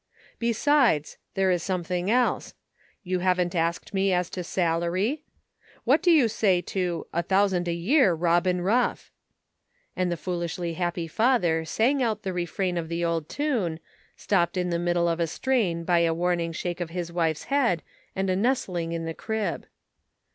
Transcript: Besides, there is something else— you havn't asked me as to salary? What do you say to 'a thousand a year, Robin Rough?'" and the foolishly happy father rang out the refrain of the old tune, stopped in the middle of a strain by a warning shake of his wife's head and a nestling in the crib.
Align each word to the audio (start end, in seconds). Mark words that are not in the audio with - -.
Besides, 0.39 1.17
there 1.35 1.51
is 1.51 1.61
something 1.61 2.09
else— 2.09 2.55
you 3.03 3.19
havn't 3.19 3.53
asked 3.53 3.93
me 3.93 4.11
as 4.11 4.31
to 4.31 4.43
salary? 4.43 5.21
What 5.83 6.01
do 6.01 6.09
you 6.09 6.27
say 6.27 6.59
to 6.59 7.05
'a 7.13 7.21
thousand 7.21 7.67
a 7.67 7.71
year, 7.73 8.15
Robin 8.15 8.61
Rough?'" 8.61 9.11
and 9.95 10.11
the 10.11 10.17
foolishly 10.17 10.73
happy 10.73 11.07
father 11.07 11.63
rang 11.77 12.01
out 12.01 12.23
the 12.23 12.33
refrain 12.33 12.79
of 12.79 12.89
the 12.89 13.05
old 13.05 13.29
tune, 13.29 13.79
stopped 14.17 14.57
in 14.57 14.71
the 14.71 14.79
middle 14.79 15.07
of 15.07 15.19
a 15.19 15.27
strain 15.27 15.83
by 15.83 15.99
a 15.99 16.15
warning 16.15 16.51
shake 16.51 16.81
of 16.81 16.89
his 16.89 17.11
wife's 17.11 17.43
head 17.43 17.83
and 18.15 18.27
a 18.31 18.35
nestling 18.35 18.93
in 18.93 19.05
the 19.05 19.13
crib. 19.13 19.67